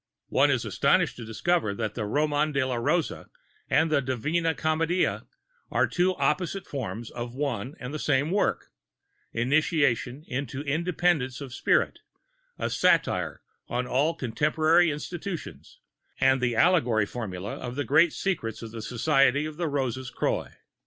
[0.29, 3.11] One is astonished to discover that the Roman de la Rose
[3.69, 5.27] and the Divina Commedia
[5.69, 8.71] are two opposite forms of one and the same work,
[9.31, 11.99] initiation into independence of spirit,
[12.57, 15.77] a satire on all contemporary institutions,
[16.19, 20.49] and the allegorical formula of the great Secrets of the Society of the Roses Croix.